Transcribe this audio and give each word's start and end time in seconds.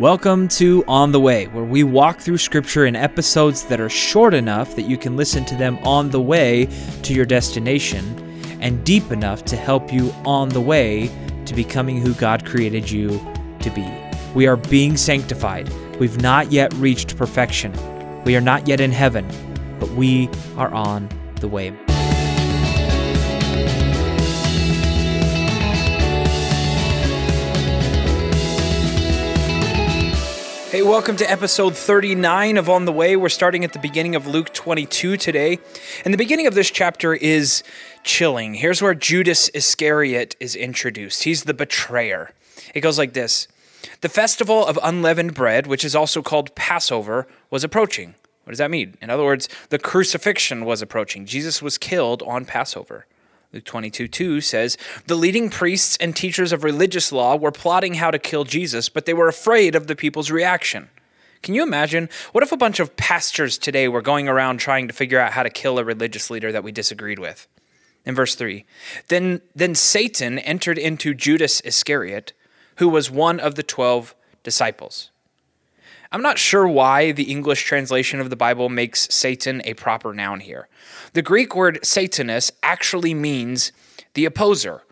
Welcome 0.00 0.48
to 0.48 0.84
On 0.88 1.12
the 1.12 1.20
Way, 1.20 1.44
where 1.46 1.62
we 1.62 1.84
walk 1.84 2.18
through 2.18 2.38
scripture 2.38 2.86
in 2.86 2.96
episodes 2.96 3.62
that 3.66 3.80
are 3.80 3.88
short 3.88 4.34
enough 4.34 4.74
that 4.74 4.88
you 4.88 4.98
can 4.98 5.16
listen 5.16 5.44
to 5.44 5.54
them 5.54 5.78
on 5.84 6.10
the 6.10 6.20
way 6.20 6.66
to 7.04 7.14
your 7.14 7.24
destination, 7.24 8.02
and 8.60 8.84
deep 8.84 9.12
enough 9.12 9.44
to 9.44 9.54
help 9.54 9.92
you 9.92 10.12
on 10.24 10.48
the 10.48 10.60
way 10.60 11.12
to 11.46 11.54
becoming 11.54 12.00
who 12.00 12.12
God 12.14 12.44
created 12.44 12.90
you 12.90 13.10
to 13.60 13.70
be. 13.70 13.88
We 14.34 14.48
are 14.48 14.56
being 14.56 14.96
sanctified. 14.96 15.68
We've 16.00 16.20
not 16.20 16.50
yet 16.50 16.74
reached 16.74 17.16
perfection. 17.16 17.72
We 18.24 18.34
are 18.34 18.40
not 18.40 18.66
yet 18.66 18.80
in 18.80 18.90
heaven, 18.90 19.28
but 19.78 19.90
we 19.90 20.28
are 20.56 20.74
on 20.74 21.08
the 21.36 21.46
way. 21.46 21.72
Hey, 30.74 30.82
welcome 30.82 31.14
to 31.18 31.30
episode 31.30 31.76
39 31.76 32.56
of 32.56 32.68
On 32.68 32.84
the 32.84 32.90
Way. 32.90 33.14
We're 33.14 33.28
starting 33.28 33.62
at 33.62 33.72
the 33.72 33.78
beginning 33.78 34.16
of 34.16 34.26
Luke 34.26 34.52
22 34.52 35.16
today. 35.16 35.60
And 36.04 36.12
the 36.12 36.18
beginning 36.18 36.48
of 36.48 36.56
this 36.56 36.68
chapter 36.68 37.14
is 37.14 37.62
chilling. 38.02 38.54
Here's 38.54 38.82
where 38.82 38.92
Judas 38.92 39.48
Iscariot 39.50 40.34
is 40.40 40.56
introduced. 40.56 41.22
He's 41.22 41.44
the 41.44 41.54
betrayer. 41.54 42.32
It 42.74 42.80
goes 42.80 42.98
like 42.98 43.12
this 43.12 43.46
The 44.00 44.08
festival 44.08 44.66
of 44.66 44.76
unleavened 44.82 45.32
bread, 45.32 45.68
which 45.68 45.84
is 45.84 45.94
also 45.94 46.22
called 46.22 46.52
Passover, 46.56 47.28
was 47.50 47.62
approaching. 47.62 48.16
What 48.42 48.50
does 48.50 48.58
that 48.58 48.72
mean? 48.72 48.96
In 49.00 49.10
other 49.10 49.22
words, 49.22 49.48
the 49.68 49.78
crucifixion 49.78 50.64
was 50.64 50.82
approaching. 50.82 51.24
Jesus 51.24 51.62
was 51.62 51.78
killed 51.78 52.20
on 52.24 52.44
Passover. 52.44 53.06
Luke 53.54 53.64
22 53.64 54.08
2 54.08 54.40
says, 54.40 54.76
The 55.06 55.14
leading 55.14 55.48
priests 55.48 55.96
and 56.00 56.14
teachers 56.14 56.52
of 56.52 56.64
religious 56.64 57.12
law 57.12 57.36
were 57.36 57.52
plotting 57.52 57.94
how 57.94 58.10
to 58.10 58.18
kill 58.18 58.42
Jesus, 58.42 58.88
but 58.88 59.06
they 59.06 59.14
were 59.14 59.28
afraid 59.28 59.76
of 59.76 59.86
the 59.86 59.94
people's 59.94 60.32
reaction. 60.32 60.90
Can 61.40 61.54
you 61.54 61.62
imagine? 61.62 62.08
What 62.32 62.42
if 62.42 62.50
a 62.50 62.56
bunch 62.56 62.80
of 62.80 62.96
pastors 62.96 63.56
today 63.56 63.86
were 63.86 64.02
going 64.02 64.28
around 64.28 64.58
trying 64.58 64.88
to 64.88 64.94
figure 64.94 65.20
out 65.20 65.34
how 65.34 65.44
to 65.44 65.50
kill 65.50 65.78
a 65.78 65.84
religious 65.84 66.30
leader 66.30 66.50
that 66.50 66.64
we 66.64 66.72
disagreed 66.72 67.20
with? 67.20 67.46
In 68.04 68.14
verse 68.14 68.34
3, 68.34 68.64
then, 69.08 69.40
then 69.54 69.74
Satan 69.74 70.38
entered 70.40 70.76
into 70.76 71.14
Judas 71.14 71.60
Iscariot, 71.60 72.32
who 72.76 72.88
was 72.88 73.10
one 73.10 73.38
of 73.38 73.54
the 73.54 73.62
12 73.62 74.16
disciples. 74.42 75.10
I'm 76.14 76.22
not 76.22 76.38
sure 76.38 76.68
why 76.68 77.10
the 77.10 77.24
English 77.24 77.64
translation 77.64 78.20
of 78.20 78.30
the 78.30 78.36
Bible 78.36 78.68
makes 78.68 79.12
Satan 79.12 79.60
a 79.64 79.74
proper 79.74 80.14
noun 80.14 80.38
here. 80.38 80.68
The 81.12 81.22
Greek 81.22 81.56
word 81.56 81.80
Satanas 81.82 82.52
actually 82.62 83.14
means 83.14 83.72
the 84.12 84.24
opposer. 84.24 84.84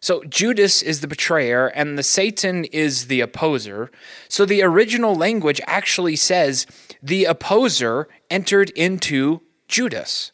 So 0.00 0.24
Judas 0.24 0.82
is 0.82 1.00
the 1.00 1.06
betrayer 1.06 1.68
and 1.68 1.96
the 1.96 2.02
Satan 2.02 2.64
is 2.64 3.06
the 3.06 3.20
opposer. 3.20 3.92
So 4.28 4.44
the 4.44 4.64
original 4.64 5.14
language 5.14 5.60
actually 5.68 6.16
says 6.16 6.66
the 7.00 7.24
opposer 7.24 8.08
entered 8.28 8.70
into 8.70 9.42
Judas. 9.68 10.32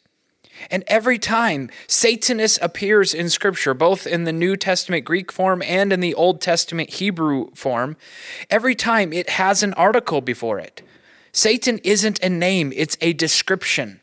And 0.69 0.83
every 0.87 1.17
time 1.17 1.69
Satanas 1.87 2.59
appears 2.61 3.13
in 3.13 3.29
Scripture, 3.29 3.73
both 3.73 4.05
in 4.05 4.25
the 4.25 4.31
New 4.33 4.55
Testament 4.55 5.05
Greek 5.05 5.31
form 5.31 5.61
and 5.63 5.91
in 5.91 5.99
the 5.99 6.13
Old 6.13 6.41
Testament 6.41 6.91
Hebrew 6.91 7.51
form, 7.55 7.97
every 8.49 8.75
time 8.75 9.13
it 9.13 9.31
has 9.31 9.63
an 9.63 9.73
article 9.73 10.21
before 10.21 10.59
it. 10.59 10.81
Satan 11.31 11.79
isn't 11.83 12.21
a 12.21 12.29
name, 12.29 12.73
it's 12.75 12.97
a 13.01 13.13
description. 13.13 14.01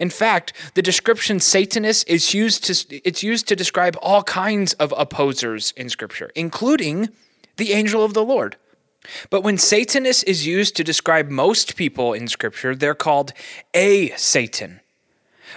In 0.00 0.10
fact, 0.10 0.52
the 0.74 0.82
description 0.82 1.38
Satanas 1.38 2.04
is 2.06 2.32
used 2.32 2.64
to 2.64 3.00
it's 3.06 3.22
used 3.22 3.48
to 3.48 3.56
describe 3.56 3.96
all 4.00 4.22
kinds 4.22 4.72
of 4.74 4.94
opposers 4.96 5.72
in 5.76 5.88
scripture, 5.88 6.30
including 6.34 7.10
the 7.56 7.72
angel 7.72 8.04
of 8.04 8.14
the 8.14 8.24
Lord. 8.24 8.56
But 9.30 9.42
when 9.42 9.56
Satanas 9.56 10.22
is 10.24 10.46
used 10.46 10.76
to 10.76 10.84
describe 10.84 11.28
most 11.28 11.76
people 11.76 12.12
in 12.12 12.28
scripture, 12.28 12.74
they're 12.74 12.94
called 12.94 13.32
a 13.74 14.10
Satan. 14.10 14.80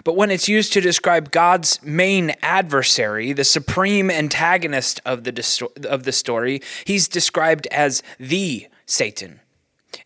But 0.03 0.15
when 0.15 0.31
it's 0.31 0.49
used 0.49 0.73
to 0.73 0.81
describe 0.81 1.31
God's 1.31 1.81
main 1.83 2.35
adversary, 2.41 3.33
the 3.33 3.43
supreme 3.43 4.11
antagonist 4.11 5.01
of 5.05 5.23
the, 5.23 5.69
of 5.87 6.03
the 6.03 6.11
story, 6.11 6.61
he's 6.85 7.07
described 7.07 7.67
as 7.67 8.03
the 8.19 8.67
Satan. 8.85 9.39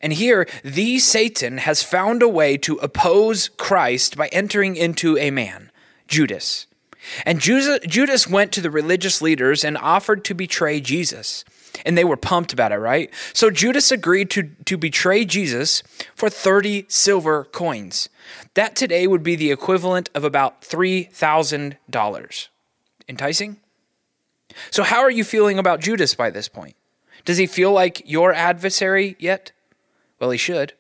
And 0.02 0.14
here, 0.14 0.48
the 0.64 1.00
Satan 1.00 1.58
has 1.60 1.84
found 1.84 2.22
a 2.22 2.30
way 2.30 2.58
to 2.58 2.76
oppose 2.76 3.50
Christ 3.58 4.16
by 4.16 4.28
entering 4.28 4.76
into 4.76 5.18
a 5.18 5.32
man, 5.32 5.72
Judas. 6.08 6.68
And 7.26 7.40
Judas 7.40 8.28
went 8.28 8.52
to 8.54 8.62
the 8.62 8.70
religious 8.70 9.22
leaders 9.22 9.64
and 9.64 9.78
offered 9.78 10.24
to 10.26 10.34
betray 10.34 10.80
Jesus. 10.80 11.44
And 11.86 11.98
they 11.98 12.04
were 12.04 12.18
pumped 12.18 12.54
about 12.54 12.72
it, 12.72 12.78
right? 12.78 13.12
So 13.34 13.50
Judas 13.50 13.92
agreed 13.92 14.30
to, 14.32 14.44
to 14.66 14.78
betray 14.78 15.26
Jesus 15.26 15.82
for 16.16 16.30
30 16.30 16.86
silver 16.88 17.46
coins. 17.46 18.10
That 18.54 18.76
today 18.76 19.08
would 19.08 19.24
be 19.24 19.36
the 19.36 19.52
equivalent 19.52 20.10
of 20.14 20.24
about 20.24 20.62
$3,000. 20.62 22.48
Enticing? 23.08 23.58
So, 24.72 24.84
how 24.84 25.00
are 25.00 25.12
you 25.12 25.24
feeling 25.24 25.58
about 25.58 25.80
Judas 25.80 26.14
by 26.16 26.30
this 26.30 26.48
point? 26.48 26.76
Does 27.26 27.38
he 27.38 27.48
feel 27.48 27.72
like 27.72 28.02
your 28.06 28.34
adversary 28.34 29.16
yet? 29.20 29.52
Well, 30.20 30.32
he 30.32 30.38
should, 30.38 30.74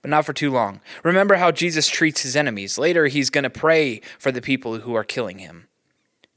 but 0.00 0.10
not 0.10 0.24
for 0.24 0.32
too 0.32 0.50
long. 0.50 0.80
Remember 1.02 1.36
how 1.36 1.50
Jesus 1.50 1.88
treats 1.88 2.22
his 2.22 2.36
enemies. 2.36 2.78
Later, 2.78 3.06
he's 3.06 3.30
going 3.30 3.44
to 3.44 3.50
pray 3.50 4.00
for 4.18 4.32
the 4.32 4.42
people 4.42 4.80
who 4.80 4.94
are 4.94 5.04
killing 5.04 5.38
him. 5.38 5.68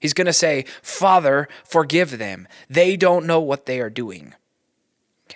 He's 0.06 0.14
going 0.14 0.28
to 0.28 0.34
say, 0.34 0.66
Father, 0.84 1.50
forgive 1.64 2.20
them. 2.20 2.48
They 2.70 2.96
don't 2.96 3.26
know 3.26 3.40
what 3.40 3.66
they 3.66 3.80
are 3.80 3.90
doing. 3.90 4.36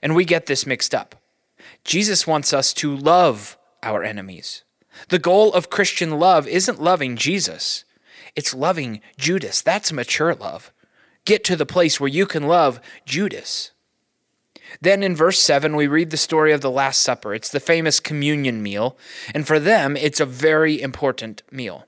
And 0.03 0.13
we 0.13 0.25
get 0.25 0.46
this 0.46 0.68
mixed 0.68 0.94
up. 0.94 1.16
Jesus 1.84 2.28
wants 2.28 2.53
us 2.53 2.72
to 2.74 2.96
love 2.96 3.57
our 3.81 4.03
enemies. 4.03 4.63
The 5.07 5.18
goal 5.18 5.52
of 5.56 5.72
Christian 5.72 6.19
love 6.19 6.47
isn't 6.47 6.80
loving 6.80 7.16
Jesus, 7.16 7.84
it's 8.35 8.53
loving 8.53 9.02
Judas. 9.18 9.63
That's 9.63 9.91
mature 9.91 10.35
love. 10.35 10.72
Get 11.25 11.44
to 11.46 11.56
the 11.56 11.66
place 11.66 12.00
where 12.00 12.07
you 12.07 12.28
can 12.28 12.47
love 12.47 12.80
Judas. 13.07 13.72
Then 14.81 15.01
in 15.01 15.16
verse 15.16 15.40
7, 15.40 15.75
we 15.75 15.88
read 15.88 16.12
the 16.12 16.16
story 16.18 16.53
of 16.53 16.62
the 16.62 16.69
Last 16.69 17.01
Supper. 17.01 17.34
It's 17.34 17.50
the 17.50 17.59
famous 17.59 18.00
communion 18.00 18.62
meal, 18.62 19.00
and 19.34 19.47
for 19.47 19.59
them, 19.59 19.97
it's 19.97 20.19
a 20.19 20.28
very 20.28 20.80
important 20.80 21.41
meal. 21.51 21.88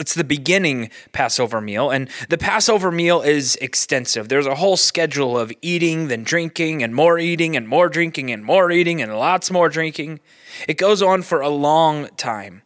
It's 0.00 0.14
the 0.14 0.24
beginning 0.24 0.90
Passover 1.12 1.60
meal, 1.60 1.90
and 1.90 2.08
the 2.30 2.38
Passover 2.38 2.90
meal 2.90 3.20
is 3.20 3.56
extensive. 3.56 4.30
There's 4.30 4.46
a 4.46 4.54
whole 4.54 4.78
schedule 4.78 5.38
of 5.38 5.52
eating, 5.60 6.08
then 6.08 6.24
drinking, 6.24 6.82
and 6.82 6.94
more 6.94 7.18
eating, 7.18 7.54
and 7.54 7.68
more 7.68 7.90
drinking, 7.90 8.30
and 8.30 8.42
more 8.42 8.70
eating, 8.70 9.02
and 9.02 9.14
lots 9.14 9.50
more 9.50 9.68
drinking. 9.68 10.20
It 10.66 10.78
goes 10.78 11.02
on 11.02 11.20
for 11.20 11.42
a 11.42 11.50
long 11.50 12.08
time. 12.16 12.62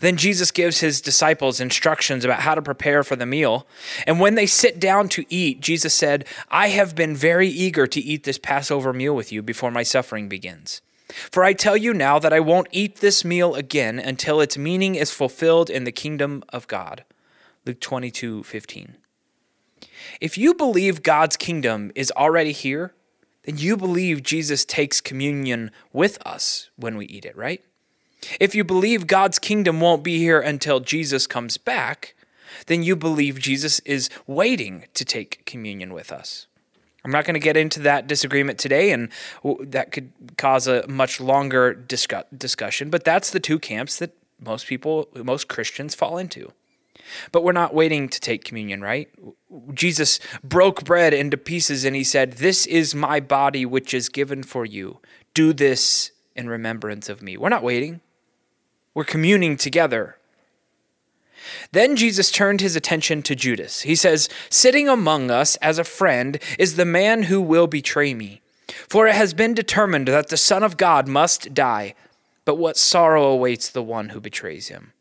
Then 0.00 0.18
Jesus 0.18 0.50
gives 0.50 0.80
his 0.80 1.00
disciples 1.00 1.58
instructions 1.60 2.24
about 2.24 2.40
how 2.40 2.54
to 2.54 2.60
prepare 2.60 3.02
for 3.02 3.16
the 3.16 3.24
meal. 3.24 3.66
And 4.06 4.20
when 4.20 4.34
they 4.34 4.46
sit 4.46 4.78
down 4.78 5.08
to 5.10 5.24
eat, 5.30 5.60
Jesus 5.60 5.94
said, 5.94 6.26
I 6.50 6.68
have 6.68 6.94
been 6.94 7.16
very 7.16 7.48
eager 7.48 7.86
to 7.86 8.00
eat 8.00 8.24
this 8.24 8.38
Passover 8.38 8.92
meal 8.92 9.14
with 9.14 9.32
you 9.32 9.40
before 9.42 9.70
my 9.70 9.84
suffering 9.84 10.28
begins. 10.28 10.82
For 11.30 11.44
I 11.44 11.52
tell 11.52 11.76
you 11.76 11.94
now 11.94 12.18
that 12.18 12.32
I 12.32 12.40
won't 12.40 12.68
eat 12.72 12.96
this 12.96 13.24
meal 13.24 13.54
again 13.54 13.98
until 13.98 14.40
its 14.40 14.58
meaning 14.58 14.96
is 14.96 15.12
fulfilled 15.12 15.70
in 15.70 15.84
the 15.84 15.92
kingdom 15.92 16.42
of 16.48 16.66
God. 16.66 17.04
Luke 17.64 17.80
22 17.80 18.42
15. 18.42 18.96
If 20.20 20.36
you 20.36 20.54
believe 20.54 21.02
God's 21.02 21.36
kingdom 21.36 21.92
is 21.94 22.12
already 22.16 22.52
here, 22.52 22.94
then 23.44 23.58
you 23.58 23.76
believe 23.76 24.22
Jesus 24.22 24.64
takes 24.64 25.00
communion 25.00 25.70
with 25.92 26.18
us 26.26 26.70
when 26.76 26.96
we 26.96 27.06
eat 27.06 27.24
it, 27.24 27.36
right? 27.36 27.62
If 28.40 28.54
you 28.54 28.64
believe 28.64 29.06
God's 29.06 29.38
kingdom 29.38 29.80
won't 29.80 30.02
be 30.02 30.18
here 30.18 30.40
until 30.40 30.80
Jesus 30.80 31.26
comes 31.26 31.58
back, 31.58 32.14
then 32.66 32.82
you 32.82 32.96
believe 32.96 33.38
Jesus 33.38 33.80
is 33.80 34.08
waiting 34.26 34.86
to 34.94 35.04
take 35.04 35.44
communion 35.44 35.92
with 35.92 36.10
us. 36.10 36.46
I'm 37.04 37.10
not 37.10 37.24
going 37.24 37.34
to 37.34 37.40
get 37.40 37.56
into 37.56 37.80
that 37.80 38.06
disagreement 38.06 38.58
today, 38.58 38.90
and 38.90 39.10
that 39.60 39.92
could 39.92 40.10
cause 40.38 40.66
a 40.66 40.86
much 40.88 41.20
longer 41.20 41.74
discuss- 41.74 42.24
discussion, 42.36 42.88
but 42.88 43.04
that's 43.04 43.30
the 43.30 43.40
two 43.40 43.58
camps 43.58 43.98
that 43.98 44.16
most 44.40 44.66
people, 44.66 45.08
most 45.14 45.48
Christians 45.48 45.94
fall 45.94 46.16
into. 46.16 46.52
But 47.32 47.44
we're 47.44 47.52
not 47.52 47.74
waiting 47.74 48.08
to 48.08 48.20
take 48.20 48.44
communion, 48.44 48.80
right? 48.80 49.10
Jesus 49.74 50.18
broke 50.42 50.84
bread 50.84 51.12
into 51.12 51.36
pieces 51.36 51.84
and 51.84 51.94
he 51.94 52.04
said, 52.04 52.34
This 52.34 52.66
is 52.66 52.94
my 52.94 53.20
body 53.20 53.66
which 53.66 53.92
is 53.92 54.08
given 54.08 54.42
for 54.42 54.64
you. 54.64 55.00
Do 55.34 55.52
this 55.52 56.12
in 56.34 56.48
remembrance 56.48 57.08
of 57.08 57.22
me. 57.22 57.36
We're 57.36 57.50
not 57.50 57.62
waiting, 57.62 58.00
we're 58.94 59.04
communing 59.04 59.56
together. 59.56 60.16
Then 61.72 61.96
Jesus 61.96 62.30
turned 62.30 62.60
his 62.60 62.76
attention 62.76 63.22
to 63.22 63.34
Judas. 63.34 63.82
He 63.82 63.94
says, 63.94 64.28
Sitting 64.50 64.88
among 64.88 65.30
us 65.30 65.56
as 65.56 65.78
a 65.78 65.84
friend 65.84 66.38
is 66.58 66.76
the 66.76 66.84
man 66.84 67.24
who 67.24 67.40
will 67.40 67.66
betray 67.66 68.14
me. 68.14 68.40
For 68.88 69.06
it 69.06 69.14
has 69.14 69.34
been 69.34 69.54
determined 69.54 70.08
that 70.08 70.28
the 70.28 70.36
Son 70.36 70.62
of 70.62 70.76
God 70.76 71.06
must 71.06 71.54
die, 71.54 71.94
but 72.44 72.56
what 72.56 72.76
sorrow 72.76 73.24
awaits 73.24 73.68
the 73.68 73.82
one 73.82 74.10
who 74.10 74.20
betrays 74.20 74.68
him. 74.68 74.92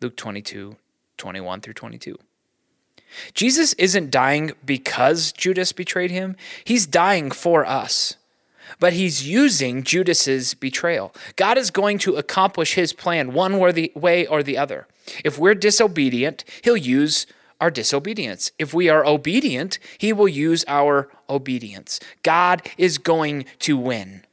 Luke 0.00 0.16
22, 0.16 0.76
21 1.16 1.60
through 1.60 1.74
22. 1.74 2.18
Jesus 3.32 3.74
isn't 3.74 4.10
dying 4.10 4.52
because 4.64 5.32
Judas 5.32 5.72
betrayed 5.72 6.10
him, 6.10 6.36
he's 6.64 6.86
dying 6.86 7.30
for 7.30 7.64
us. 7.64 8.16
but 8.80 8.92
he's 8.92 9.26
using 9.26 9.82
Judas's 9.82 10.54
betrayal. 10.54 11.14
God 11.36 11.58
is 11.58 11.70
going 11.70 11.98
to 11.98 12.16
accomplish 12.16 12.74
his 12.74 12.92
plan 12.92 13.32
one 13.32 13.58
way 13.58 14.26
or 14.26 14.42
the 14.42 14.58
other. 14.58 14.86
If 15.24 15.38
we're 15.38 15.54
disobedient, 15.54 16.44
he'll 16.62 16.76
use 16.76 17.26
our 17.60 17.70
disobedience. 17.70 18.52
If 18.58 18.74
we 18.74 18.88
are 18.88 19.06
obedient, 19.06 19.78
he 19.98 20.12
will 20.12 20.28
use 20.28 20.64
our 20.68 21.08
obedience. 21.28 22.00
God 22.22 22.62
is 22.76 22.98
going 22.98 23.46
to 23.60 23.76
win. 23.76 24.24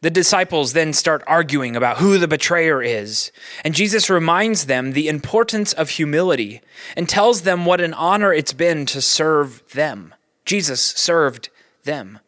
The 0.00 0.10
disciples 0.10 0.72
then 0.74 0.92
start 0.92 1.24
arguing 1.26 1.76
about 1.76 1.96
who 1.96 2.18
the 2.18 2.28
betrayer 2.28 2.82
is, 2.82 3.32
and 3.64 3.74
Jesus 3.74 4.10
reminds 4.10 4.66
them 4.66 4.92
the 4.92 5.08
importance 5.08 5.72
of 5.72 5.90
humility 5.90 6.60
and 6.94 7.08
tells 7.08 7.42
them 7.42 7.64
what 7.64 7.80
an 7.80 7.94
honor 7.94 8.32
it's 8.32 8.52
been 8.52 8.84
to 8.86 9.00
serve 9.00 9.62
them. 9.72 10.14
Jesus 10.44 10.82
served 10.82 11.48
them. 11.84 12.18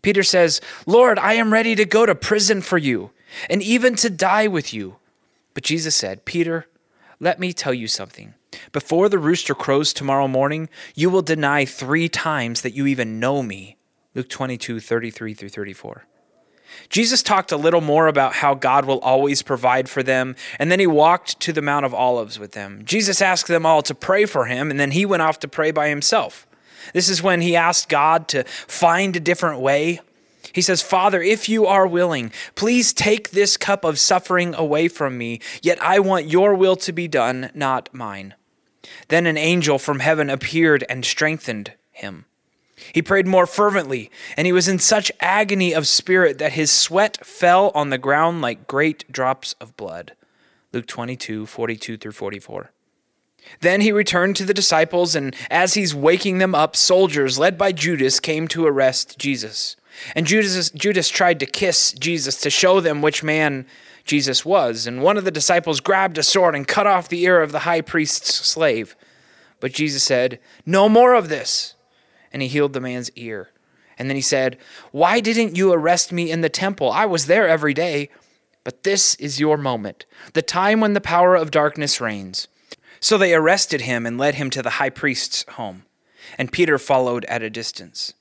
Peter 0.00 0.22
says, 0.22 0.60
Lord, 0.86 1.18
I 1.18 1.34
am 1.34 1.52
ready 1.52 1.74
to 1.74 1.84
go 1.84 2.06
to 2.06 2.14
prison 2.14 2.60
for 2.60 2.78
you 2.78 3.10
and 3.48 3.62
even 3.62 3.96
to 3.96 4.10
die 4.10 4.46
with 4.46 4.72
you. 4.72 4.96
But 5.54 5.64
Jesus 5.64 5.94
said, 5.94 6.24
Peter, 6.24 6.66
let 7.22 7.38
me 7.38 7.52
tell 7.52 7.72
you 7.72 7.86
something. 7.86 8.34
Before 8.72 9.08
the 9.08 9.18
rooster 9.18 9.54
crows 9.54 9.92
tomorrow 9.92 10.26
morning, 10.26 10.68
you 10.96 11.08
will 11.08 11.22
deny 11.22 11.64
three 11.64 12.08
times 12.08 12.62
that 12.62 12.74
you 12.74 12.84
even 12.86 13.20
know 13.20 13.44
me. 13.44 13.76
Luke 14.16 14.28
22, 14.28 14.80
33 14.80 15.32
through 15.32 15.48
34. 15.48 16.04
Jesus 16.88 17.22
talked 17.22 17.52
a 17.52 17.56
little 17.56 17.80
more 17.80 18.08
about 18.08 18.34
how 18.34 18.54
God 18.54 18.86
will 18.86 18.98
always 19.00 19.40
provide 19.40 19.88
for 19.88 20.02
them, 20.02 20.34
and 20.58 20.72
then 20.72 20.80
he 20.80 20.86
walked 20.86 21.38
to 21.40 21.52
the 21.52 21.62
Mount 21.62 21.86
of 21.86 21.94
Olives 21.94 22.40
with 22.40 22.52
them. 22.52 22.82
Jesus 22.84 23.22
asked 23.22 23.46
them 23.46 23.64
all 23.64 23.82
to 23.82 23.94
pray 23.94 24.24
for 24.24 24.46
him, 24.46 24.68
and 24.68 24.80
then 24.80 24.90
he 24.90 25.06
went 25.06 25.22
off 25.22 25.38
to 25.40 25.48
pray 25.48 25.70
by 25.70 25.88
himself. 25.88 26.44
This 26.92 27.08
is 27.08 27.22
when 27.22 27.40
he 27.40 27.54
asked 27.54 27.88
God 27.88 28.26
to 28.28 28.42
find 28.44 29.14
a 29.14 29.20
different 29.20 29.60
way. 29.60 30.00
He 30.52 30.60
says, 30.60 30.82
Father, 30.82 31.22
if 31.22 31.48
you 31.48 31.66
are 31.66 31.86
willing, 31.86 32.32
please 32.54 32.92
take 32.92 33.30
this 33.30 33.56
cup 33.56 33.84
of 33.84 33.98
suffering 33.98 34.54
away 34.54 34.88
from 34.88 35.16
me, 35.16 35.40
yet 35.62 35.82
I 35.82 35.98
want 35.98 36.28
your 36.30 36.54
will 36.54 36.76
to 36.76 36.92
be 36.92 37.08
done, 37.08 37.50
not 37.54 37.88
mine. 37.92 38.34
Then 39.08 39.26
an 39.26 39.38
angel 39.38 39.78
from 39.78 40.00
heaven 40.00 40.28
appeared 40.28 40.84
and 40.88 41.04
strengthened 41.04 41.72
him. 41.90 42.26
He 42.92 43.02
prayed 43.02 43.26
more 43.26 43.46
fervently, 43.46 44.10
and 44.36 44.46
he 44.46 44.52
was 44.52 44.68
in 44.68 44.78
such 44.78 45.12
agony 45.20 45.72
of 45.72 45.86
spirit 45.86 46.38
that 46.38 46.52
his 46.52 46.72
sweat 46.72 47.24
fell 47.24 47.70
on 47.74 47.90
the 47.90 47.98
ground 47.98 48.42
like 48.42 48.66
great 48.66 49.10
drops 49.10 49.54
of 49.60 49.76
blood. 49.76 50.14
Luke 50.72 50.86
22, 50.86 51.46
42 51.46 51.96
through 51.96 52.12
44. 52.12 52.72
Then 53.60 53.80
he 53.80 53.92
returned 53.92 54.36
to 54.36 54.44
the 54.44 54.54
disciples, 54.54 55.14
and 55.14 55.34
as 55.50 55.74
he's 55.74 55.94
waking 55.94 56.38
them 56.38 56.54
up, 56.54 56.76
soldiers 56.76 57.38
led 57.38 57.58
by 57.58 57.72
Judas 57.72 58.20
came 58.20 58.48
to 58.48 58.66
arrest 58.66 59.18
Jesus. 59.18 59.76
And 60.14 60.26
Judas, 60.26 60.70
Judas 60.70 61.08
tried 61.08 61.40
to 61.40 61.46
kiss 61.46 61.92
Jesus 61.92 62.40
to 62.40 62.50
show 62.50 62.80
them 62.80 63.02
which 63.02 63.22
man 63.22 63.66
Jesus 64.04 64.44
was. 64.44 64.86
And 64.86 65.02
one 65.02 65.16
of 65.16 65.24
the 65.24 65.30
disciples 65.30 65.80
grabbed 65.80 66.18
a 66.18 66.22
sword 66.22 66.54
and 66.54 66.66
cut 66.66 66.86
off 66.86 67.08
the 67.08 67.22
ear 67.22 67.40
of 67.40 67.52
the 67.52 67.60
high 67.60 67.80
priest's 67.80 68.34
slave. 68.34 68.96
But 69.60 69.72
Jesus 69.72 70.02
said, 70.02 70.40
No 70.66 70.88
more 70.88 71.14
of 71.14 71.28
this. 71.28 71.74
And 72.32 72.42
he 72.42 72.48
healed 72.48 72.72
the 72.72 72.80
man's 72.80 73.10
ear. 73.12 73.50
And 73.98 74.08
then 74.08 74.16
he 74.16 74.22
said, 74.22 74.58
Why 74.90 75.20
didn't 75.20 75.56
you 75.56 75.72
arrest 75.72 76.12
me 76.12 76.30
in 76.30 76.40
the 76.40 76.48
temple? 76.48 76.90
I 76.90 77.06
was 77.06 77.26
there 77.26 77.48
every 77.48 77.74
day. 77.74 78.08
But 78.64 78.84
this 78.84 79.14
is 79.16 79.40
your 79.40 79.56
moment, 79.56 80.06
the 80.34 80.42
time 80.42 80.80
when 80.80 80.94
the 80.94 81.00
power 81.00 81.34
of 81.34 81.50
darkness 81.50 82.00
reigns. 82.00 82.48
So 83.00 83.18
they 83.18 83.34
arrested 83.34 83.82
him 83.82 84.06
and 84.06 84.16
led 84.16 84.36
him 84.36 84.48
to 84.50 84.62
the 84.62 84.70
high 84.70 84.90
priest's 84.90 85.44
home, 85.54 85.84
and 86.38 86.52
Peter 86.52 86.78
followed 86.78 87.24
at 87.24 87.42
a 87.42 87.50
distance. 87.50 88.14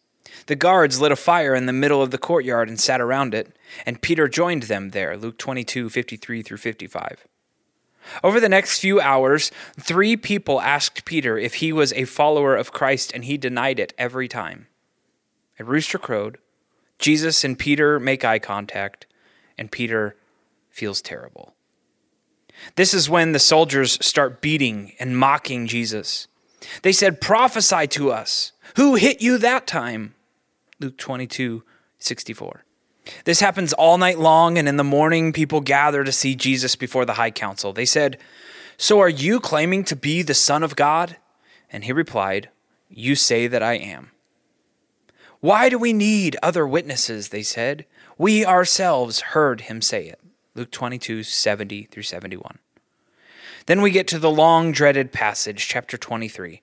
The 0.47 0.55
guards 0.55 0.99
lit 0.99 1.11
a 1.11 1.15
fire 1.15 1.53
in 1.55 1.65
the 1.65 1.73
middle 1.73 2.01
of 2.01 2.11
the 2.11 2.17
courtyard 2.17 2.69
and 2.69 2.79
sat 2.79 3.01
around 3.01 3.33
it, 3.33 3.55
and 3.85 4.01
Peter 4.01 4.27
joined 4.27 4.63
them 4.63 4.89
there. 4.89 5.17
Luke 5.17 5.37
22, 5.37 5.89
53 5.89 6.41
through 6.41 6.57
55. 6.57 7.27
Over 8.23 8.39
the 8.39 8.49
next 8.49 8.79
few 8.79 8.99
hours, 8.99 9.51
three 9.79 10.17
people 10.17 10.59
asked 10.59 11.05
Peter 11.05 11.37
if 11.37 11.55
he 11.55 11.71
was 11.71 11.93
a 11.93 12.05
follower 12.05 12.55
of 12.55 12.71
Christ, 12.71 13.11
and 13.13 13.25
he 13.25 13.37
denied 13.37 13.79
it 13.79 13.93
every 13.97 14.27
time. 14.27 14.67
A 15.59 15.63
rooster 15.63 15.97
crowed. 15.97 16.37
Jesus 16.97 17.43
and 17.43 17.57
Peter 17.57 17.99
make 17.99 18.25
eye 18.25 18.39
contact, 18.39 19.05
and 19.57 19.71
Peter 19.71 20.15
feels 20.69 21.01
terrible. 21.01 21.53
This 22.75 22.93
is 22.93 23.09
when 23.09 23.31
the 23.31 23.39
soldiers 23.39 24.03
start 24.05 24.41
beating 24.41 24.93
and 24.99 25.17
mocking 25.17 25.67
Jesus. 25.67 26.27
They 26.83 26.91
said, 26.91 27.21
Prophesy 27.21 27.87
to 27.87 28.11
us. 28.11 28.51
Who 28.75 28.95
hit 28.95 29.21
you 29.21 29.37
that 29.37 29.67
time? 29.67 30.15
Luke 30.81 30.97
22, 30.97 31.63
64. 31.99 32.65
This 33.25 33.39
happens 33.39 33.71
all 33.71 33.99
night 33.99 34.17
long, 34.17 34.57
and 34.57 34.67
in 34.67 34.77
the 34.77 34.83
morning, 34.83 35.31
people 35.31 35.61
gather 35.61 36.03
to 36.03 36.11
see 36.11 36.35
Jesus 36.35 36.75
before 36.75 37.05
the 37.05 37.13
high 37.13 37.29
council. 37.29 37.71
They 37.71 37.85
said, 37.85 38.17
So 38.77 38.99
are 38.99 39.09
you 39.09 39.39
claiming 39.39 39.83
to 39.85 39.95
be 39.95 40.23
the 40.23 40.33
Son 40.33 40.63
of 40.63 40.75
God? 40.75 41.17
And 41.71 41.83
he 41.83 41.93
replied, 41.93 42.49
You 42.89 43.15
say 43.15 43.45
that 43.45 43.61
I 43.61 43.73
am. 43.73 44.11
Why 45.39 45.69
do 45.69 45.77
we 45.77 45.93
need 45.93 46.35
other 46.41 46.65
witnesses? 46.65 47.29
They 47.29 47.43
said. 47.43 47.85
We 48.17 48.43
ourselves 48.43 49.21
heard 49.21 49.61
him 49.61 49.81
say 49.81 50.07
it. 50.07 50.19
Luke 50.55 50.71
22, 50.71 51.23
70 51.23 51.83
through 51.83 52.03
71. 52.03 52.57
Then 53.67 53.83
we 53.83 53.91
get 53.91 54.07
to 54.07 54.19
the 54.19 54.31
long 54.31 54.71
dreaded 54.71 55.11
passage, 55.11 55.67
chapter 55.67 55.95
23. 55.95 56.61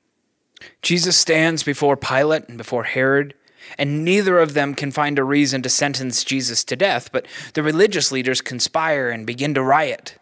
Jesus 0.82 1.16
stands 1.16 1.62
before 1.62 1.96
Pilate 1.96 2.48
and 2.48 2.58
before 2.58 2.84
Herod, 2.84 3.34
and 3.76 4.04
neither 4.04 4.38
of 4.38 4.54
them 4.54 4.74
can 4.74 4.90
find 4.90 5.18
a 5.18 5.24
reason 5.24 5.62
to 5.62 5.68
sentence 5.68 6.24
Jesus 6.24 6.64
to 6.64 6.76
death, 6.76 7.10
but 7.12 7.26
the 7.54 7.62
religious 7.62 8.10
leaders 8.10 8.40
conspire 8.40 9.10
and 9.10 9.26
begin 9.26 9.54
to 9.54 9.62
riot. 9.62 10.16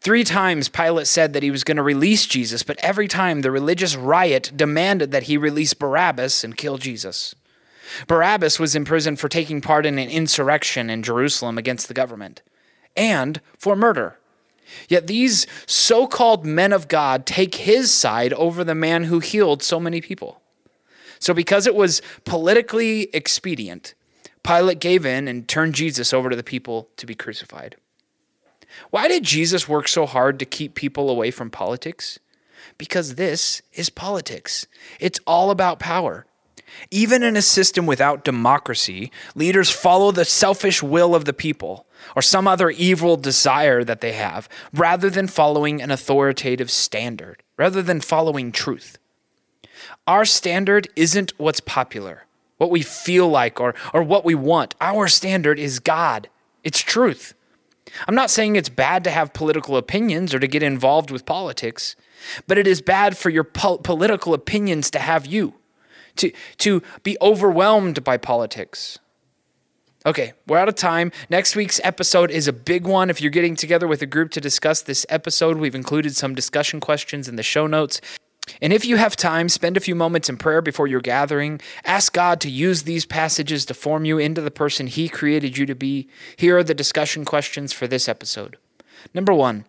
Three 0.00 0.24
times 0.24 0.68
Pilate 0.68 1.06
said 1.06 1.32
that 1.32 1.42
he 1.42 1.50
was 1.50 1.64
going 1.64 1.76
to 1.76 1.82
release 1.82 2.26
Jesus, 2.26 2.62
but 2.62 2.78
every 2.82 3.08
time 3.08 3.40
the 3.40 3.50
religious 3.50 3.96
riot 3.96 4.52
demanded 4.56 5.10
that 5.10 5.24
he 5.24 5.36
release 5.36 5.74
Barabbas 5.74 6.44
and 6.44 6.56
kill 6.56 6.78
Jesus. 6.78 7.34
Barabbas 8.06 8.58
was 8.58 8.74
in 8.74 8.84
prison 8.84 9.16
for 9.16 9.28
taking 9.28 9.60
part 9.60 9.86
in 9.86 9.98
an 9.98 10.08
insurrection 10.08 10.88
in 10.88 11.02
Jerusalem 11.02 11.58
against 11.58 11.88
the 11.88 11.94
government 11.94 12.42
and 12.96 13.40
for 13.58 13.76
murder. 13.76 14.18
Yet 14.88 15.06
these 15.06 15.46
so 15.66 16.06
called 16.06 16.46
men 16.46 16.72
of 16.72 16.88
God 16.88 17.26
take 17.26 17.56
his 17.56 17.92
side 17.92 18.32
over 18.34 18.64
the 18.64 18.74
man 18.74 19.04
who 19.04 19.18
healed 19.18 19.62
so 19.62 19.78
many 19.78 20.00
people. 20.00 20.41
So, 21.22 21.32
because 21.32 21.68
it 21.68 21.76
was 21.76 22.02
politically 22.24 23.02
expedient, 23.14 23.94
Pilate 24.42 24.80
gave 24.80 25.06
in 25.06 25.28
and 25.28 25.46
turned 25.46 25.76
Jesus 25.76 26.12
over 26.12 26.28
to 26.28 26.34
the 26.34 26.42
people 26.42 26.88
to 26.96 27.06
be 27.06 27.14
crucified. 27.14 27.76
Why 28.90 29.06
did 29.06 29.22
Jesus 29.22 29.68
work 29.68 29.86
so 29.86 30.04
hard 30.04 30.40
to 30.40 30.44
keep 30.44 30.74
people 30.74 31.08
away 31.08 31.30
from 31.30 31.48
politics? 31.48 32.18
Because 32.76 33.14
this 33.14 33.62
is 33.72 33.88
politics. 33.88 34.66
It's 34.98 35.20
all 35.24 35.52
about 35.52 35.78
power. 35.78 36.26
Even 36.90 37.22
in 37.22 37.36
a 37.36 37.42
system 37.42 37.86
without 37.86 38.24
democracy, 38.24 39.12
leaders 39.36 39.70
follow 39.70 40.10
the 40.10 40.24
selfish 40.24 40.82
will 40.82 41.14
of 41.14 41.24
the 41.24 41.32
people 41.32 41.86
or 42.16 42.22
some 42.22 42.48
other 42.48 42.70
evil 42.70 43.16
desire 43.16 43.84
that 43.84 44.00
they 44.00 44.14
have 44.14 44.48
rather 44.72 45.08
than 45.08 45.28
following 45.28 45.80
an 45.80 45.92
authoritative 45.92 46.68
standard, 46.68 47.44
rather 47.56 47.80
than 47.80 48.00
following 48.00 48.50
truth. 48.50 48.98
Our 50.06 50.24
standard 50.24 50.88
isn't 50.96 51.32
what's 51.38 51.60
popular, 51.60 52.26
what 52.58 52.70
we 52.70 52.82
feel 52.82 53.28
like, 53.28 53.60
or, 53.60 53.74
or 53.94 54.02
what 54.02 54.24
we 54.24 54.34
want. 54.34 54.74
Our 54.80 55.06
standard 55.06 55.58
is 55.58 55.78
God, 55.78 56.28
it's 56.64 56.80
truth. 56.80 57.34
I'm 58.08 58.14
not 58.14 58.30
saying 58.30 58.56
it's 58.56 58.68
bad 58.68 59.04
to 59.04 59.10
have 59.10 59.32
political 59.32 59.76
opinions 59.76 60.34
or 60.34 60.40
to 60.40 60.48
get 60.48 60.62
involved 60.62 61.10
with 61.10 61.26
politics, 61.26 61.94
but 62.46 62.58
it 62.58 62.66
is 62.66 62.80
bad 62.80 63.16
for 63.16 63.30
your 63.30 63.44
po- 63.44 63.78
political 63.78 64.34
opinions 64.34 64.90
to 64.90 64.98
have 64.98 65.26
you 65.26 65.54
to, 66.16 66.32
to 66.58 66.82
be 67.02 67.16
overwhelmed 67.20 68.02
by 68.02 68.16
politics. 68.16 68.98
Okay, 70.04 70.32
we're 70.48 70.58
out 70.58 70.68
of 70.68 70.74
time. 70.74 71.12
Next 71.30 71.54
week's 71.54 71.80
episode 71.84 72.30
is 72.30 72.48
a 72.48 72.52
big 72.52 72.86
one. 72.86 73.08
If 73.08 73.20
you're 73.20 73.30
getting 73.30 73.54
together 73.54 73.86
with 73.86 74.02
a 74.02 74.06
group 74.06 74.32
to 74.32 74.40
discuss 74.40 74.82
this 74.82 75.06
episode, 75.08 75.58
we've 75.58 75.76
included 75.76 76.16
some 76.16 76.34
discussion 76.34 76.80
questions 76.80 77.28
in 77.28 77.36
the 77.36 77.42
show 77.44 77.68
notes. 77.68 78.00
And 78.60 78.72
if 78.72 78.84
you 78.84 78.96
have 78.96 79.16
time, 79.16 79.48
spend 79.48 79.76
a 79.76 79.80
few 79.80 79.94
moments 79.94 80.28
in 80.28 80.36
prayer 80.36 80.60
before 80.60 80.86
your 80.86 81.00
gathering. 81.00 81.60
Ask 81.84 82.12
God 82.12 82.40
to 82.40 82.50
use 82.50 82.82
these 82.82 83.06
passages 83.06 83.64
to 83.66 83.74
form 83.74 84.04
you 84.04 84.18
into 84.18 84.40
the 84.40 84.50
person 84.50 84.86
He 84.86 85.08
created 85.08 85.56
you 85.56 85.66
to 85.66 85.74
be. 85.74 86.08
Here 86.36 86.58
are 86.58 86.64
the 86.64 86.74
discussion 86.74 87.24
questions 87.24 87.72
for 87.72 87.86
this 87.86 88.08
episode. 88.08 88.56
Number 89.14 89.32
one, 89.32 89.64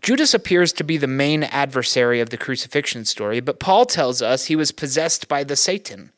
Judas 0.00 0.34
appears 0.34 0.72
to 0.74 0.84
be 0.84 0.96
the 0.96 1.06
main 1.06 1.42
adversary 1.44 2.20
of 2.20 2.30
the 2.30 2.36
crucifixion 2.36 3.04
story, 3.04 3.40
but 3.40 3.58
Paul 3.58 3.86
tells 3.86 4.22
us 4.22 4.44
he 4.44 4.56
was 4.56 4.72
possessed 4.72 5.28
by 5.28 5.44
the 5.44 5.56
Satan. 5.56 6.12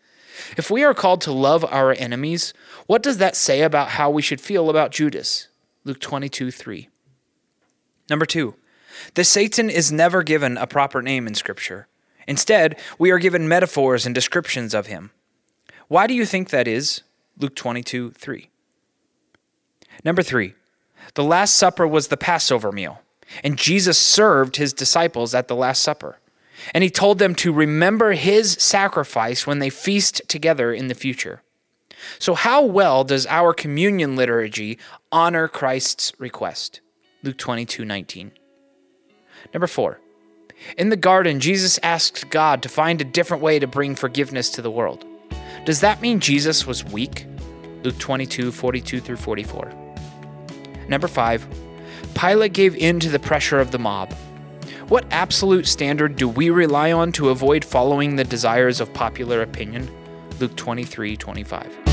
If 0.56 0.70
we 0.70 0.84
are 0.84 0.94
called 0.94 1.20
to 1.23 1.32
love 1.32 1.64
our 1.64 1.92
enemies, 1.92 2.52
what 2.87 3.02
does 3.02 3.18
that 3.18 3.37
say 3.37 3.62
about 3.62 3.90
how 3.90 4.11
we 4.11 4.23
should 4.23 4.40
feel 4.40 4.68
about 4.68 4.90
Judas? 4.90 5.49
Luke 5.84 6.00
22 6.00 6.50
3. 6.50 6.88
Number 8.11 8.26
two, 8.26 8.56
the 9.14 9.25
Satan 9.25 9.70
is 9.70 9.90
never 9.90 10.23
given 10.23 10.58
a 10.58 10.66
proper 10.66 11.00
name 11.00 11.26
in 11.26 11.34
Scripture. 11.34 11.88
Instead, 12.26 12.78
we 12.99 13.11
are 13.11 13.19
given 13.19 13.49
metaphors 13.49 14.07
and 14.07 14.14
descriptions 14.14 14.75
of 14.75 14.87
him. 14.87 15.11
Why 15.88 16.07
do 16.07 16.14
you 16.14 16.26
think 16.26 16.50
that 16.50 16.69
is? 16.69 17.02
Luke 17.38 17.54
22 17.54 18.12
3. 18.12 18.50
Number 20.04 20.23
three, 20.23 20.54
the 21.14 21.25
Last 21.25 21.54
Supper 21.54 21.87
was 21.87 22.09
the 22.09 22.16
Passover 22.16 22.73
meal, 22.73 23.00
and 23.43 23.57
Jesus 23.57 23.99
served 23.99 24.57
his 24.57 24.73
disciples 24.73 25.35
at 25.35 25.49
the 25.49 25.57
Last 25.57 25.83
Supper. 25.83 26.19
And 26.73 26.85
he 26.85 26.90
told 26.90 27.19
them 27.19 27.35
to 27.37 27.52
remember 27.52 28.12
his 28.12 28.52
sacrifice 28.52 29.47
when 29.47 29.59
they 29.59 29.71
feast 29.71 30.23
together 30.28 30.73
in 30.73 30.88
the 30.88 30.95
future. 30.95 31.43
So, 32.19 32.35
how 32.35 32.62
well 32.62 33.04
does 33.04 33.26
our 33.26 33.52
communion 33.52 34.16
liturgy 34.16 34.78
honor 35.11 35.49
Christ's 35.49 36.12
request? 36.19 36.81
Luke 37.23 37.38
22 37.38 37.85
19. 37.85 38.33
Number 39.52 39.66
four, 39.66 40.00
in 40.76 40.88
the 40.88 40.97
garden, 40.97 41.40
Jesus 41.40 41.78
asked 41.83 42.30
God 42.30 42.62
to 42.62 42.68
find 42.68 43.00
a 43.00 43.04
different 43.04 43.42
way 43.42 43.59
to 43.59 43.66
bring 43.66 43.94
forgiveness 43.94 44.50
to 44.50 44.62
the 44.62 44.71
world. 44.71 45.04
Does 45.64 45.80
that 45.80 46.00
mean 46.02 46.21
Jesus 46.21 46.66
was 46.66 46.85
weak? 46.85 47.26
Luke 47.83 47.99
22 47.99 48.52
42 48.52 49.00
through 49.00 49.16
44. 49.16 49.73
Number 50.88 51.09
five, 51.09 51.47
Pilate 52.14 52.52
gave 52.52 52.76
in 52.76 53.00
to 53.00 53.09
the 53.09 53.18
pressure 53.18 53.61
of 53.61 53.71
the 53.71 53.78
mob. 53.78 54.12
What 54.88 55.06
absolute 55.11 55.66
standard 55.66 56.16
do 56.16 56.28
we 56.28 56.50
rely 56.50 56.92
on 56.92 57.12
to 57.12 57.30
avoid 57.30 57.64
following 57.64 58.16
the 58.16 58.25
desires 58.25 58.80
of 58.80 58.92
popular 58.92 59.42
opinion? 59.42 59.90
Luke 60.40 60.56
23 60.56 61.16
25. 61.16 61.85